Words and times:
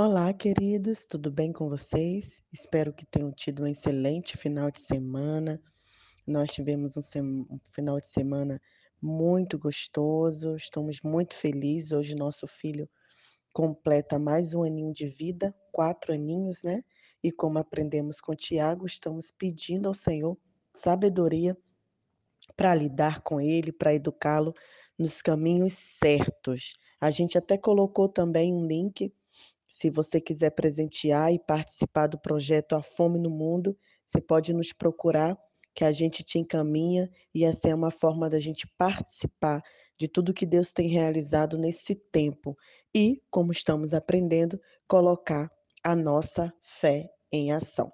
Olá, 0.00 0.32
queridos, 0.32 1.04
tudo 1.04 1.28
bem 1.28 1.52
com 1.52 1.68
vocês? 1.68 2.40
Espero 2.52 2.92
que 2.92 3.04
tenham 3.04 3.32
tido 3.32 3.64
um 3.64 3.66
excelente 3.66 4.36
final 4.36 4.70
de 4.70 4.80
semana. 4.80 5.60
Nós 6.24 6.50
tivemos 6.50 6.96
um, 6.96 7.02
sem... 7.02 7.20
um, 7.20 7.58
final 7.74 7.98
de 7.98 8.08
semana 8.08 8.62
muito 9.02 9.58
gostoso, 9.58 10.54
estamos 10.54 11.00
muito 11.02 11.34
felizes. 11.34 11.90
Hoje, 11.90 12.14
nosso 12.14 12.46
filho 12.46 12.88
completa 13.52 14.20
mais 14.20 14.54
um 14.54 14.62
aninho 14.62 14.92
de 14.92 15.08
vida, 15.08 15.52
quatro 15.72 16.14
aninhos, 16.14 16.62
né? 16.62 16.80
E 17.20 17.32
como 17.32 17.58
aprendemos 17.58 18.20
com 18.20 18.36
Tiago, 18.36 18.86
estamos 18.86 19.32
pedindo 19.36 19.88
ao 19.88 19.94
Senhor 19.94 20.38
sabedoria 20.76 21.58
para 22.54 22.72
lidar 22.72 23.20
com 23.22 23.40
ele, 23.40 23.72
para 23.72 23.94
educá-lo 23.94 24.54
nos 24.96 25.20
caminhos 25.20 25.72
certos. 25.72 26.74
A 27.00 27.10
gente 27.10 27.36
até 27.36 27.58
colocou 27.58 28.08
também 28.08 28.54
um 28.54 28.64
link 28.64 29.12
se 29.78 29.90
você 29.90 30.20
quiser 30.20 30.50
presentear 30.50 31.32
e 31.32 31.38
participar 31.38 32.08
do 32.08 32.18
projeto 32.18 32.74
A 32.74 32.82
Fome 32.82 33.16
no 33.16 33.30
Mundo, 33.30 33.78
você 34.04 34.20
pode 34.20 34.52
nos 34.52 34.72
procurar, 34.72 35.38
que 35.72 35.84
a 35.84 35.92
gente 35.92 36.24
te 36.24 36.36
encaminha 36.36 37.08
e 37.32 37.44
essa 37.44 37.68
é 37.68 37.74
uma 37.76 37.92
forma 37.92 38.28
da 38.28 38.40
gente 38.40 38.66
participar 38.76 39.62
de 39.96 40.08
tudo 40.08 40.34
que 40.34 40.44
Deus 40.44 40.72
tem 40.72 40.88
realizado 40.88 41.56
nesse 41.56 41.94
tempo 41.94 42.56
e, 42.92 43.22
como 43.30 43.52
estamos 43.52 43.94
aprendendo, 43.94 44.60
colocar 44.88 45.48
a 45.84 45.94
nossa 45.94 46.52
fé 46.60 47.08
em 47.30 47.52
ação. 47.52 47.92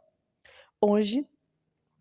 Hoje 0.81 1.29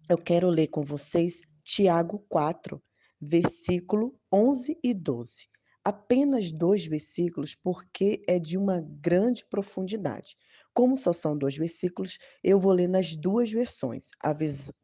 eu 0.07 0.17
quero 0.17 0.47
ler 0.47 0.67
com 0.67 0.81
vocês 0.81 1.41
Tiago 1.61 2.25
4, 2.29 2.81
versículo 3.19 4.17
11 4.31 4.79
e 4.81 4.93
12 4.93 5.52
apenas 5.83 6.51
dois 6.51 6.85
versículos 6.85 7.55
porque 7.55 8.21
é 8.27 8.39
de 8.39 8.57
uma 8.57 8.81
grande 8.81 9.45
profundidade. 9.45 10.37
Como 10.73 10.97
só 10.97 11.13
são 11.13 11.37
dois 11.37 11.57
versículos, 11.57 12.17
eu 12.43 12.59
vou 12.59 12.71
ler 12.71 12.87
nas 12.87 13.15
duas 13.15 13.51
versões: 13.51 14.09
a 14.21 14.35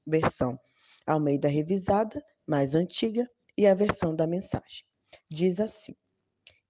versão 0.06 0.60
Almeida 1.08 1.48
Revisada, 1.48 2.24
mais 2.46 2.76
antiga, 2.76 3.28
e 3.58 3.66
a 3.66 3.74
versão 3.74 4.16
da 4.16 4.28
mensagem. 4.28 4.86
Diz 5.30 5.60
assim: 5.60 5.96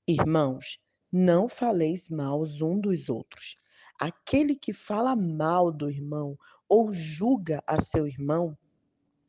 Irmãos, 0.07 0.79
não 1.11 1.47
faleis 1.47 2.09
mal 2.09 2.43
um 2.61 2.79
dos 2.79 3.09
outros. 3.09 3.55
Aquele 3.99 4.55
que 4.55 4.71
fala 4.71 5.15
mal 5.15 5.71
do 5.71 5.89
irmão 5.89 6.37
ou 6.69 6.91
julga 6.91 7.61
a 7.67 7.81
seu 7.81 8.07
irmão, 8.07 8.57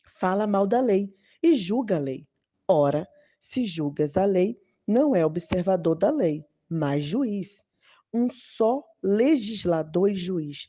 fala 0.07 0.47
mal 0.47 0.67
da 0.67 0.81
lei 0.81 1.13
e 1.43 1.55
julga 1.55 1.97
a 1.97 1.99
lei. 1.99 2.25
Ora, 2.69 3.09
se 3.41 3.65
julgas 3.65 4.17
a 4.17 4.25
lei, 4.25 4.61
não 4.91 5.15
é 5.15 5.25
observador 5.25 5.95
da 5.95 6.11
lei, 6.11 6.45
mas 6.69 7.05
juiz. 7.05 7.65
Um 8.13 8.29
só 8.29 8.83
legislador 9.01 10.11
e 10.11 10.15
juiz, 10.15 10.69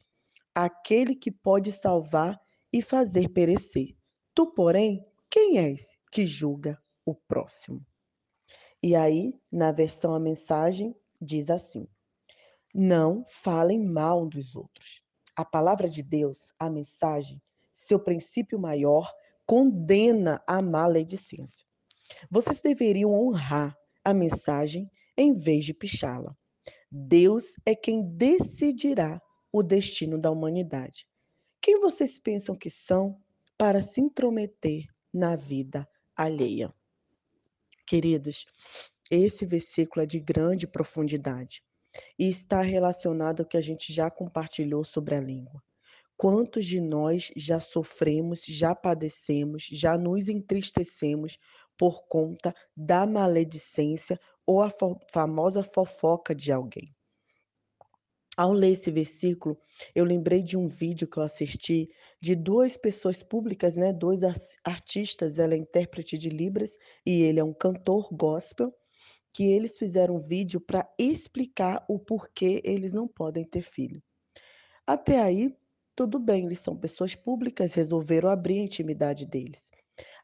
aquele 0.53 1.15
que 1.15 1.31
pode 1.31 1.71
salvar 1.71 2.39
e 2.71 2.83
fazer 2.83 3.29
perecer. 3.29 3.97
Tu, 4.35 4.45
porém, 4.53 5.03
quem 5.27 5.57
és 5.57 5.97
que 6.11 6.27
julga 6.27 6.79
o 7.03 7.15
próximo? 7.15 7.83
E 8.83 8.95
aí, 8.95 9.33
na 9.51 9.71
versão 9.71 10.13
a 10.13 10.19
mensagem, 10.19 10.95
diz 11.19 11.49
assim: 11.49 11.87
Não 12.75 13.25
falem 13.27 13.83
mal 13.83 14.27
dos 14.27 14.55
outros. 14.55 15.01
A 15.35 15.43
palavra 15.43 15.89
de 15.89 16.03
Deus, 16.03 16.53
a 16.59 16.69
mensagem, 16.69 17.41
seu 17.71 17.99
princípio 17.99 18.59
maior, 18.59 19.11
condena 19.47 20.39
a 20.45 20.61
maledicência. 20.61 21.65
Vocês 22.29 22.61
deveriam 22.61 23.11
honrar 23.13 23.80
a 24.03 24.13
mensagem 24.13 24.89
em 25.17 25.33
vez 25.33 25.65
de 25.65 25.73
pichá-la. 25.73 26.35
Deus 26.91 27.55
é 27.65 27.75
quem 27.75 28.03
decidirá 28.15 29.21
o 29.51 29.63
destino 29.63 30.17
da 30.17 30.31
humanidade. 30.31 31.07
Quem 31.61 31.79
vocês 31.79 32.17
pensam 32.17 32.55
que 32.55 32.69
são 32.69 33.21
para 33.57 33.81
se 33.81 34.01
intrometer 34.01 34.85
na 35.13 35.35
vida 35.35 35.87
alheia? 36.15 36.73
Queridos, 37.85 38.45
esse 39.09 39.45
versículo 39.45 40.03
é 40.03 40.05
de 40.05 40.19
grande 40.19 40.65
profundidade 40.65 41.61
e 42.17 42.29
está 42.29 42.61
relacionado 42.61 43.41
ao 43.41 43.45
que 43.45 43.57
a 43.57 43.61
gente 43.61 43.93
já 43.93 44.09
compartilhou 44.09 44.83
sobre 44.83 45.15
a 45.15 45.21
língua. 45.21 45.61
Quantos 46.15 46.65
de 46.65 46.79
nós 46.79 47.31
já 47.35 47.59
sofremos, 47.59 48.45
já 48.45 48.75
padecemos, 48.75 49.63
já 49.63 49.97
nos 49.97 50.27
entristecemos 50.27 51.37
por 51.81 52.03
conta 52.03 52.53
da 52.77 53.07
maledicência 53.07 54.19
ou 54.45 54.61
a 54.61 54.69
famosa 55.11 55.63
fofoca 55.63 56.35
de 56.35 56.51
alguém. 56.51 56.93
Ao 58.37 58.53
ler 58.53 58.73
esse 58.73 58.91
versículo, 58.91 59.57
eu 59.95 60.05
lembrei 60.05 60.43
de 60.43 60.55
um 60.55 60.67
vídeo 60.67 61.07
que 61.09 61.17
eu 61.17 61.23
assisti 61.23 61.89
de 62.21 62.35
duas 62.35 62.77
pessoas 62.77 63.23
públicas, 63.23 63.75
né? 63.75 63.91
Dois 63.91 64.21
artistas, 64.63 65.39
ela 65.39 65.55
é 65.55 65.57
intérprete 65.57 66.19
de 66.19 66.29
Libras 66.29 66.77
e 67.03 67.23
ele 67.23 67.39
é 67.39 67.43
um 67.43 67.51
cantor 67.53 68.13
gospel, 68.13 68.71
que 69.33 69.45
eles 69.45 69.75
fizeram 69.75 70.17
um 70.17 70.21
vídeo 70.21 70.61
para 70.61 70.87
explicar 70.99 71.83
o 71.89 71.97
porquê 71.97 72.61
eles 72.63 72.93
não 72.93 73.07
podem 73.07 73.43
ter 73.43 73.63
filho. 73.63 74.03
Até 74.85 75.19
aí, 75.19 75.57
tudo 75.95 76.19
bem, 76.19 76.45
eles 76.45 76.59
são 76.59 76.77
pessoas 76.77 77.15
públicas, 77.15 77.73
resolveram 77.73 78.29
abrir 78.29 78.59
a 78.59 78.65
intimidade 78.65 79.25
deles. 79.25 79.71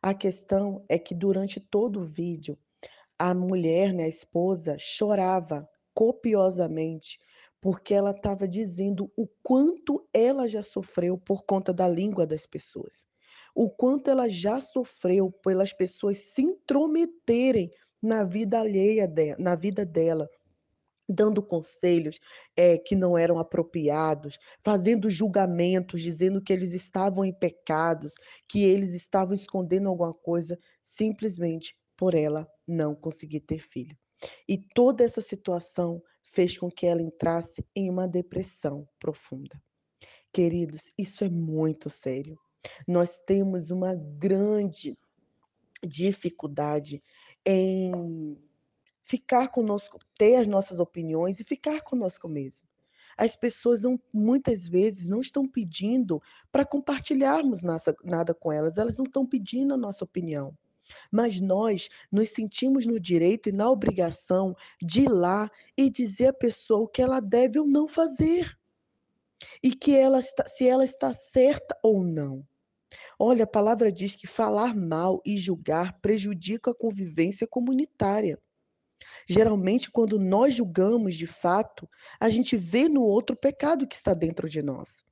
A 0.01 0.13
questão 0.13 0.83
é 0.87 0.97
que 0.99 1.15
durante 1.15 1.59
todo 1.59 2.01
o 2.01 2.05
vídeo, 2.05 2.57
a 3.17 3.33
mulher, 3.33 3.93
né, 3.93 4.03
a 4.03 4.09
esposa, 4.09 4.77
chorava 4.79 5.67
copiosamente 5.93 7.19
porque 7.59 7.93
ela 7.93 8.11
estava 8.11 8.47
dizendo 8.47 9.11
o 9.15 9.27
quanto 9.43 10.07
ela 10.13 10.47
já 10.47 10.61
sofreu 10.61 11.17
por 11.17 11.43
conta 11.43 11.73
da 11.73 11.87
língua 11.87 12.25
das 12.25 12.45
pessoas. 12.45 13.05
O 13.55 13.69
quanto 13.69 14.09
ela 14.09 14.29
já 14.29 14.61
sofreu 14.61 15.31
pelas 15.31 15.73
pessoas 15.73 16.19
se 16.19 16.43
intrometerem 16.43 17.71
na 18.01 18.23
vida 18.23 18.59
alheia, 18.59 19.11
na 19.39 19.55
vida 19.55 19.83
dela, 19.83 20.29
dando 21.07 21.41
conselhos 21.41 22.19
é, 22.55 22.77
que 22.77 22.95
não 22.95 23.17
eram 23.17 23.39
apropriados, 23.39 24.37
fazendo 24.63 25.09
julgamentos, 25.09 26.01
dizendo 26.01 26.41
que 26.41 26.51
eles 26.51 26.73
estavam 26.73 27.23
em 27.23 27.33
pecados, 27.33 28.13
que 28.47 28.63
eles 28.63 28.93
estavam 28.93 29.33
escondendo 29.33 29.87
alguma 29.87 30.13
coisa, 30.13 30.57
simplesmente 30.81 31.75
por 31.95 32.13
ela 32.13 32.47
não 32.67 32.93
conseguir 32.93 33.41
ter 33.41 33.59
filho. 33.59 33.97
E 34.47 34.57
toda 34.57 35.03
essa 35.03 35.21
situação 35.21 36.01
fez 36.23 36.57
com 36.57 36.69
que 36.69 36.85
ela 36.85 37.01
entrasse 37.01 37.65
em 37.75 37.89
uma 37.89 38.07
depressão 38.07 38.87
profunda. 38.99 39.61
Queridos, 40.33 40.91
isso 40.97 41.23
é 41.23 41.29
muito 41.29 41.89
sério. 41.89 42.37
Nós 42.87 43.17
temos 43.25 43.71
uma 43.71 43.95
grande 43.95 44.97
dificuldade 45.83 47.01
em 47.45 48.37
ficar 49.07 49.47
conosco, 49.47 49.97
ter 50.17 50.35
as 50.35 50.47
nossas 50.47 50.79
opiniões 50.79 51.39
e 51.39 51.43
ficar 51.45 51.81
conosco 51.81 52.27
mesmo. 52.27 52.67
As 53.17 53.35
pessoas 53.35 53.83
não, 53.83 53.99
muitas 54.13 54.67
vezes 54.67 55.07
não 55.07 55.21
estão 55.21 55.47
pedindo 55.47 56.21
para 56.51 56.65
compartilharmos 56.65 57.63
nada, 57.63 57.95
nada 58.03 58.33
com 58.35 58.51
elas, 58.51 58.77
elas 58.77 58.97
não 58.97 59.05
estão 59.05 59.25
pedindo 59.25 59.73
a 59.73 59.77
nossa 59.77 60.03
opinião. 60.03 60.55
Mas 61.11 61.39
nós 61.39 61.89
nos 62.11 62.29
sentimos 62.29 62.85
no 62.85 62.99
direito 62.99 63.49
e 63.49 63.51
na 63.51 63.69
obrigação 63.69 64.55
de 64.81 65.01
ir 65.01 65.09
lá 65.09 65.49
e 65.75 65.89
dizer 65.89 66.27
à 66.27 66.33
pessoa 66.33 66.81
o 66.81 66.87
que 66.87 67.01
ela 67.01 67.19
deve 67.19 67.59
ou 67.59 67.65
não 67.65 67.87
fazer. 67.87 68.57
E 69.63 69.73
que 69.73 69.95
ela 69.95 70.19
está, 70.19 70.45
se 70.45 70.67
ela 70.67 70.83
está 70.83 71.13
certa 71.13 71.77
ou 71.81 72.03
não. 72.03 72.45
Olha, 73.17 73.45
a 73.45 73.47
palavra 73.47 73.91
diz 73.91 74.15
que 74.15 74.27
falar 74.27 74.75
mal 74.75 75.21
e 75.25 75.37
julgar 75.37 75.99
prejudica 76.01 76.71
a 76.71 76.75
convivência 76.75 77.47
comunitária. 77.47 78.39
Geralmente, 79.27 79.91
quando 79.91 80.17
nós 80.17 80.55
julgamos 80.55 81.15
de 81.15 81.27
fato, 81.27 81.89
a 82.19 82.29
gente 82.29 82.55
vê 82.55 82.87
no 82.87 83.03
outro 83.03 83.35
pecado 83.35 83.85
que 83.85 83.95
está 83.95 84.13
dentro 84.13 84.49
de 84.49 84.61
nós. 84.61 85.05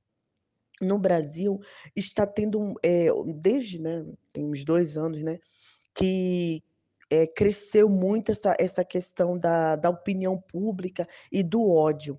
No 0.80 0.98
Brasil, 0.98 1.60
está 1.94 2.26
tendo, 2.26 2.74
é, 2.82 3.08
desde, 3.34 3.80
né, 3.80 4.06
tem 4.32 4.44
uns 4.44 4.64
dois 4.64 4.96
anos, 4.96 5.22
né, 5.22 5.38
que 5.94 6.62
é, 7.10 7.26
cresceu 7.26 7.88
muito 7.88 8.32
essa, 8.32 8.54
essa 8.58 8.84
questão 8.84 9.38
da, 9.38 9.76
da 9.76 9.90
opinião 9.90 10.40
pública 10.40 11.06
e 11.30 11.42
do 11.42 11.70
ódio 11.70 12.18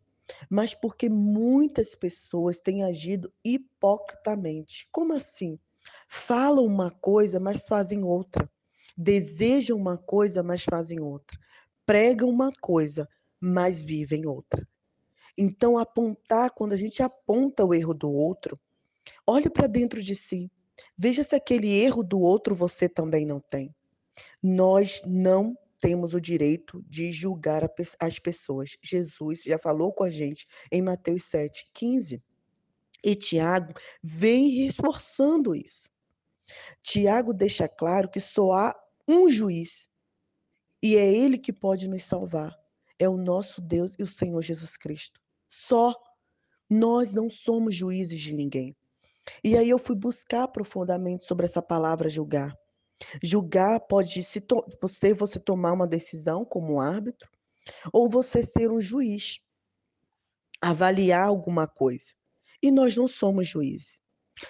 mas 0.49 0.73
porque 0.73 1.07
muitas 1.07 1.95
pessoas 1.95 2.59
têm 2.59 2.83
agido 2.83 3.31
hipocritamente. 3.45 4.85
Como 4.91 5.13
assim? 5.13 5.57
Falam 6.09 6.65
uma 6.65 6.91
coisa, 6.91 7.39
mas 7.39 7.65
fazem 7.65 8.03
outra. 8.03 8.49
Desejam 8.97 9.77
uma 9.77 9.97
coisa, 9.97 10.43
mas 10.43 10.65
fazem 10.65 10.99
outra 10.99 11.39
pregam 11.87 12.29
uma 12.29 12.51
coisa, 12.51 13.07
mas 13.39 13.81
vivem 13.81 14.27
outra. 14.27 14.67
Então, 15.37 15.77
apontar, 15.77 16.51
quando 16.51 16.73
a 16.73 16.77
gente 16.77 17.01
aponta 17.01 17.63
o 17.63 17.73
erro 17.73 17.93
do 17.93 18.11
outro, 18.11 18.59
olhe 19.25 19.49
para 19.49 19.67
dentro 19.67 20.03
de 20.03 20.13
si. 20.13 20.51
Veja 20.97 21.23
se 21.23 21.33
aquele 21.33 21.71
erro 21.71 22.03
do 22.03 22.19
outro 22.19 22.53
você 22.53 22.89
também 22.89 23.25
não 23.25 23.39
tem. 23.39 23.73
Nós 24.43 25.01
não 25.05 25.57
temos 25.79 26.13
o 26.13 26.19
direito 26.19 26.83
de 26.87 27.11
julgar 27.11 27.63
as 27.99 28.19
pessoas. 28.19 28.77
Jesus 28.83 29.43
já 29.43 29.57
falou 29.57 29.93
com 29.93 30.03
a 30.03 30.09
gente 30.09 30.45
em 30.71 30.81
Mateus 30.81 31.23
7,15. 31.23 32.21
E 33.03 33.15
Tiago 33.15 33.73
vem 34.03 34.49
reforçando 34.49 35.55
isso. 35.55 35.89
Tiago 36.81 37.33
deixa 37.33 37.67
claro 37.67 38.09
que 38.09 38.19
só 38.19 38.51
há 38.51 38.75
um 39.07 39.29
juiz, 39.29 39.87
e 40.87 40.95
é 40.95 41.13
ele 41.13 41.37
que 41.37 41.51
pode 41.51 41.85
nos 41.85 42.05
salvar. 42.05 42.57
É 42.97 43.09
o 43.09 43.17
nosso 43.17 43.59
Deus 43.59 43.93
e 43.99 44.03
o 44.03 44.07
Senhor 44.07 44.41
Jesus 44.41 44.77
Cristo. 44.77 45.19
Só. 45.49 45.93
Nós 46.69 47.13
não 47.13 47.29
somos 47.29 47.75
juízes 47.75 48.19
de 48.19 48.33
ninguém. 48.33 48.75
E 49.43 49.57
aí 49.57 49.69
eu 49.69 49.77
fui 49.77 49.95
buscar 49.95 50.47
profundamente 50.47 51.25
sobre 51.25 51.45
essa 51.45 51.61
palavra 51.61 52.09
julgar. 52.09 52.57
Julgar 53.21 53.81
pode 53.81 54.23
se 54.23 54.41
você 54.81 55.13
você 55.13 55.39
tomar 55.39 55.73
uma 55.73 55.87
decisão 55.87 56.45
como 56.45 56.79
árbitro 56.79 57.29
ou 57.91 58.09
você 58.09 58.41
ser 58.41 58.71
um 58.71 58.79
juiz. 58.79 59.39
Avaliar 60.61 61.27
alguma 61.27 61.67
coisa. 61.67 62.13
E 62.61 62.71
nós 62.71 62.95
não 62.95 63.09
somos 63.09 63.47
juízes. 63.47 64.01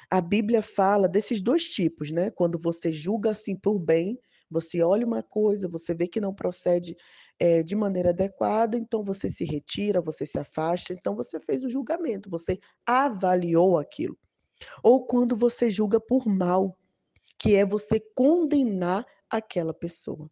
A 0.10 0.22
Bíblia 0.22 0.62
fala 0.62 1.08
desses 1.08 1.42
dois 1.42 1.70
tipos, 1.70 2.12
né? 2.12 2.30
Quando 2.30 2.60
você 2.60 2.92
julga 2.92 3.32
assim 3.32 3.56
por 3.56 3.80
bem, 3.80 4.20
você 4.50 4.82
olha 4.82 5.06
uma 5.06 5.22
coisa, 5.24 5.68
você 5.68 5.94
vê 5.94 6.08
que 6.08 6.22
não 6.22 6.34
procede 6.34 6.96
é, 7.40 7.62
de 7.62 7.76
maneira 7.76 8.10
adequada, 8.10 8.78
então 8.78 9.04
você 9.04 9.30
se 9.30 9.46
retira, 9.46 10.02
você 10.02 10.26
se 10.26 10.40
afasta, 10.40 10.94
então 10.94 11.16
você 11.16 11.40
fez 11.40 11.64
o 11.64 11.70
julgamento, 11.70 12.30
você 12.30 12.60
avaliou 12.86 13.78
aquilo. 13.78 14.18
Ou 14.84 15.06
quando 15.06 15.36
você 15.36 15.70
julga 15.70 16.00
por 16.00 16.28
mal, 16.28 16.78
que 17.38 17.56
é 17.56 17.66
você 17.66 18.00
condenar 18.16 19.06
aquela 19.30 19.74
pessoa. 19.74 20.30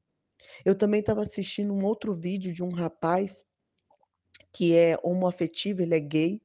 Eu 0.64 0.76
também 0.76 1.00
estava 1.00 1.22
assistindo 1.22 1.74
um 1.74 1.86
outro 1.86 2.14
vídeo 2.14 2.54
de 2.54 2.64
um 2.64 2.70
rapaz 2.70 3.44
que 4.52 4.76
é 4.76 4.98
homoafetivo, 5.04 5.82
ele 5.82 5.96
é 5.96 6.00
gay, 6.00 6.42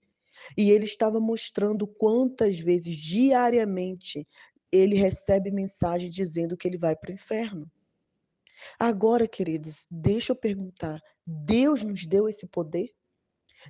e 0.56 0.70
ele 0.70 0.84
estava 0.84 1.20
mostrando 1.20 1.86
quantas 1.86 2.58
vezes 2.58 2.96
diariamente 2.96 4.26
ele 4.72 4.94
recebe 4.94 5.50
mensagem 5.50 6.10
dizendo 6.10 6.56
que 6.56 6.66
ele 6.66 6.78
vai 6.78 6.96
para 6.96 7.10
o 7.10 7.14
inferno. 7.14 7.70
Agora, 8.78 9.26
queridos, 9.26 9.86
deixa 9.90 10.32
eu 10.32 10.36
perguntar: 10.36 11.00
Deus 11.26 11.82
nos 11.82 12.06
deu 12.06 12.28
esse 12.28 12.46
poder 12.46 12.90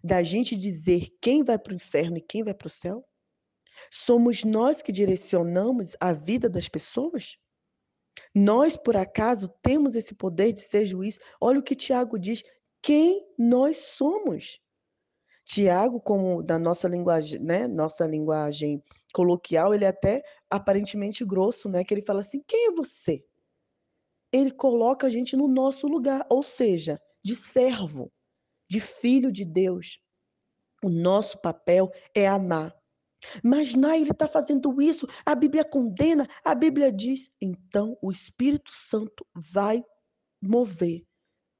da 0.03 0.23
gente 0.23 0.57
dizer 0.57 1.09
quem 1.21 1.43
vai 1.43 1.59
para 1.59 1.73
o 1.73 1.77
inferno 1.77 2.17
e 2.17 2.23
quem 2.23 2.43
vai 2.43 2.55
para 2.55 2.67
o 2.67 2.71
céu? 2.71 3.05
Somos 3.91 4.45
nós 4.45 4.83
que 4.83 4.93
direcionamos 4.93 5.97
a 6.01 6.13
vida 6.13 6.49
das 6.49 6.69
pessoas? 6.69 7.39
Nós, 8.35 8.77
por 8.77 8.97
acaso, 8.97 9.49
temos 9.63 9.95
esse 9.95 10.15
poder 10.15 10.53
de 10.53 10.61
ser 10.61 10.85
juiz? 10.85 11.19
Olha 11.41 11.61
o 11.61 11.63
que 11.63 11.75
Tiago 11.75 12.19
diz: 12.19 12.43
quem 12.83 13.27
nós 13.39 13.77
somos. 13.79 14.59
Tiago, 15.45 16.01
como 16.01 16.43
da 16.43 16.59
nossa 16.59 16.87
linguagem, 16.87 17.41
né, 17.41 17.67
nossa 17.67 18.07
linguagem 18.07 18.83
coloquial, 19.13 19.75
ele 19.75 19.85
é 19.85 19.89
até 19.89 20.23
aparentemente 20.49 21.25
grosso, 21.25 21.69
né, 21.69 21.85
que 21.85 21.95
ele 21.95 22.03
fala 22.03 22.21
assim: 22.21 22.43
"Quem 22.47 22.69
é 22.69 22.73
você?" 22.73 23.25
Ele 24.33 24.51
coloca 24.51 25.07
a 25.07 25.11
gente 25.11 25.37
no 25.37 25.49
nosso 25.49 25.87
lugar, 25.89 26.27
ou 26.31 26.43
seja, 26.43 27.01
de 27.23 27.35
servo, 27.35 28.13
de 28.69 28.81
filho 28.81 29.33
de 29.33 29.45
Deus. 29.45 30.01
O 30.83 30.89
nosso 30.89 31.41
papel 31.41 31.91
é 32.15 32.27
amar. 32.27 32.75
Mas 33.45 33.75
Nai, 33.75 34.01
ele 34.01 34.13
está 34.13 34.27
fazendo 34.27 34.81
isso, 34.81 35.07
a 35.27 35.35
Bíblia 35.35 35.65
condena, 35.65 36.27
a 36.45 36.55
Bíblia 36.55 36.91
diz. 36.91 37.31
Então 37.41 37.99
o 38.01 38.11
Espírito 38.11 38.71
Santo 38.73 39.27
vai 39.35 39.85
mover, 40.41 41.05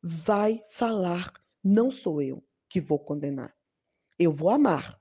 vai 0.03 0.63
falar. 0.71 1.33
Não 1.63 1.91
sou 1.91 2.23
eu 2.23 2.43
que 2.69 2.81
vou 2.81 2.99
condenar. 2.99 3.55
Eu 4.19 4.33
vou 4.33 4.49
amar. 4.49 4.99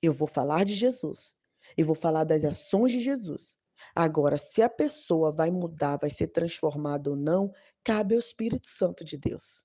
Eu 0.00 0.12
vou 0.12 0.28
falar 0.28 0.64
de 0.64 0.74
Jesus. 0.74 1.34
Eu 1.76 1.86
vou 1.86 1.94
falar 1.94 2.24
das 2.24 2.44
ações 2.44 2.92
de 2.92 3.00
Jesus. 3.00 3.58
Agora, 3.94 4.36
se 4.36 4.62
a 4.62 4.68
pessoa 4.68 5.32
vai 5.32 5.50
mudar, 5.50 5.96
vai 5.96 6.10
ser 6.10 6.28
transformada 6.28 7.10
ou 7.10 7.16
não, 7.16 7.52
cabe 7.82 8.14
ao 8.14 8.20
Espírito 8.20 8.68
Santo 8.68 9.04
de 9.04 9.16
Deus. 9.16 9.64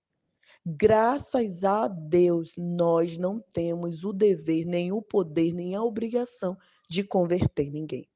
Graças 0.66 1.64
a 1.64 1.88
Deus, 1.88 2.56
nós 2.58 3.18
não 3.18 3.40
temos 3.54 4.04
o 4.04 4.12
dever, 4.12 4.66
nem 4.66 4.92
o 4.92 5.02
poder, 5.02 5.54
nem 5.54 5.76
a 5.76 5.84
obrigação 5.84 6.58
de 6.90 7.04
converter 7.04 7.70
ninguém. 7.70 8.10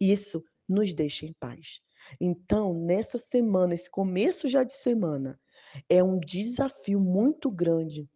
Isso 0.00 0.42
nos 0.68 0.92
deixa 0.92 1.24
em 1.24 1.32
paz. 1.32 1.80
Então, 2.20 2.74
nessa 2.74 3.16
semana, 3.16 3.74
esse 3.74 3.88
começo 3.88 4.48
já 4.48 4.64
de 4.64 4.72
semana, 4.72 5.38
é 5.88 6.02
um 6.02 6.18
desafio 6.18 6.98
muito 6.98 7.50
grande 7.50 8.08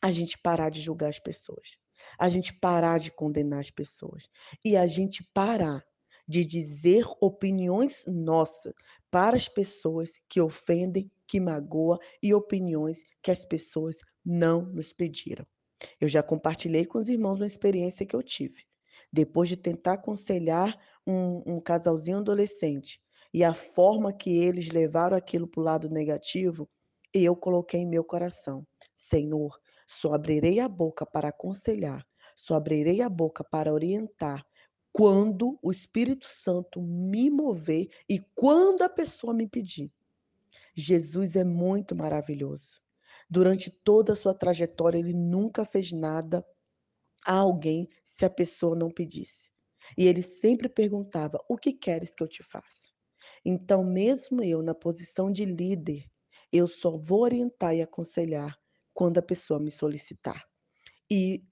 a 0.00 0.10
gente 0.10 0.38
parar 0.38 0.70
de 0.70 0.80
julgar 0.80 1.08
as 1.08 1.18
pessoas, 1.18 1.78
a 2.18 2.28
gente 2.28 2.52
parar 2.52 2.98
de 2.98 3.10
condenar 3.10 3.60
as 3.60 3.70
pessoas 3.70 4.28
e 4.64 4.76
a 4.76 4.86
gente 4.86 5.26
parar 5.34 5.82
de 6.26 6.44
dizer 6.44 7.04
opiniões 7.20 8.04
nossas 8.06 8.72
para 9.10 9.36
as 9.36 9.48
pessoas 9.48 10.12
que 10.28 10.40
ofendem, 10.40 11.10
que 11.26 11.40
magoam 11.40 11.98
e 12.22 12.32
opiniões 12.32 13.02
que 13.22 13.30
as 13.30 13.44
pessoas 13.44 13.98
não 14.24 14.62
nos 14.62 14.92
pediram. 14.92 15.46
Eu 16.00 16.08
já 16.08 16.22
compartilhei 16.22 16.86
com 16.86 16.98
os 16.98 17.08
irmãos 17.08 17.40
uma 17.40 17.46
experiência 17.46 18.06
que 18.06 18.14
eu 18.14 18.22
tive. 18.22 18.64
Depois 19.12 19.48
de 19.48 19.56
tentar 19.56 19.94
aconselhar 19.94 20.78
um, 21.06 21.42
um 21.46 21.60
casalzinho 21.60 22.18
adolescente 22.18 23.00
e 23.34 23.42
a 23.42 23.52
forma 23.52 24.12
que 24.12 24.30
eles 24.42 24.68
levaram 24.68 25.16
aquilo 25.16 25.46
para 25.46 25.60
o 25.60 25.64
lado 25.64 25.90
negativo, 25.90 26.68
eu 27.12 27.36
coloquei 27.36 27.80
em 27.80 27.88
meu 27.88 28.04
coração: 28.04 28.66
Senhor, 28.94 29.58
só 29.92 30.14
abrirei 30.14 30.58
a 30.58 30.68
boca 30.68 31.04
para 31.04 31.28
aconselhar, 31.28 32.02
só 32.34 32.54
abrirei 32.54 33.02
a 33.02 33.10
boca 33.10 33.44
para 33.44 33.72
orientar 33.72 34.42
quando 34.90 35.58
o 35.62 35.70
Espírito 35.70 36.26
Santo 36.26 36.80
me 36.80 37.28
mover 37.28 37.88
e 38.08 38.18
quando 38.34 38.82
a 38.82 38.88
pessoa 38.88 39.34
me 39.34 39.46
pedir. 39.46 39.92
Jesus 40.74 41.36
é 41.36 41.44
muito 41.44 41.94
maravilhoso. 41.94 42.80
Durante 43.28 43.70
toda 43.70 44.14
a 44.14 44.16
sua 44.16 44.34
trajetória, 44.34 44.98
ele 44.98 45.12
nunca 45.12 45.64
fez 45.64 45.92
nada 45.92 46.44
a 47.26 47.34
alguém 47.34 47.86
se 48.02 48.24
a 48.24 48.30
pessoa 48.30 48.74
não 48.74 48.90
pedisse. 48.90 49.50
E 49.96 50.06
ele 50.06 50.22
sempre 50.22 50.68
perguntava: 50.70 51.38
O 51.48 51.56
que 51.56 51.72
queres 51.72 52.14
que 52.14 52.22
eu 52.22 52.28
te 52.28 52.42
faça? 52.42 52.90
Então, 53.44 53.84
mesmo 53.84 54.42
eu, 54.42 54.62
na 54.62 54.74
posição 54.74 55.30
de 55.30 55.44
líder, 55.44 56.04
eu 56.50 56.66
só 56.66 56.96
vou 56.96 57.22
orientar 57.22 57.74
e 57.74 57.82
aconselhar 57.82 58.61
quando 58.92 59.18
a 59.18 59.22
pessoa 59.22 59.60
me 59.60 59.70
solicitar. 59.70 60.44
E 61.10 61.44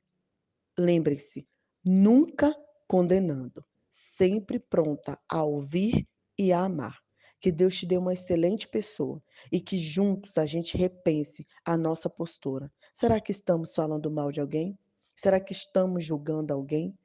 lembrem-se, 0.79 1.47
nunca 1.85 2.55
condenando, 2.87 3.65
sempre 3.91 4.59
pronta 4.59 5.19
a 5.29 5.43
ouvir 5.43 6.09
e 6.39 6.53
a 6.53 6.65
amar. 6.65 7.01
Que 7.41 7.51
Deus 7.51 7.77
te 7.79 7.87
dê 7.87 7.97
uma 7.97 8.13
excelente 8.13 8.69
pessoa 8.69 9.23
e 9.51 9.61
que 9.61 9.79
juntos 9.79 10.37
a 10.37 10.45
gente 10.45 10.77
repense 10.77 11.47
a 11.65 11.77
nossa 11.77 12.11
postura. 12.11 12.71
Será 12.93 13.19
que 13.21 13.33
estamos 13.33 13.75
falando 13.75 14.11
mal 14.11 14.31
de 14.31 14.41
alguém? 14.41 14.79
Será 15.17 15.41
que 15.41 15.53
estamos 15.53 16.05
julgando 16.05 16.53
alguém? 16.53 16.99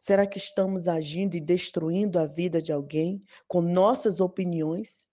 Será 0.00 0.26
que 0.26 0.38
estamos 0.38 0.88
agindo 0.88 1.34
e 1.36 1.40
destruindo 1.40 2.18
a 2.18 2.26
vida 2.26 2.62
de 2.62 2.72
alguém 2.72 3.22
com 3.46 3.60
nossas 3.60 4.20
opiniões? 4.20 5.08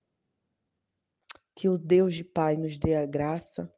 Que 1.55 1.67
o 1.67 1.77
Deus 1.77 2.13
de 2.15 2.23
Pai 2.23 2.55
nos 2.55 2.77
dê 2.77 2.95
a 2.95 3.05
graça 3.05 3.71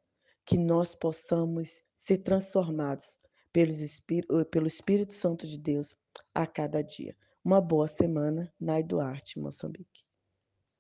que 0.50 0.58
nós 0.58 0.96
possamos 0.96 1.84
ser 1.96 2.18
transformados 2.24 3.20
eh, 3.56 4.44
pelo 4.50 4.66
Espírito 4.66 5.14
Santo 5.14 5.46
de 5.46 5.60
Deus 5.60 5.96
a 6.34 6.48
cada 6.48 6.82
dia. 6.82 7.16
Uma 7.46 7.62
boa 7.62 7.88
semana, 7.88 8.52
Nai 8.60 8.82
Duarte, 8.82 9.38
Moçambique. 9.38 10.09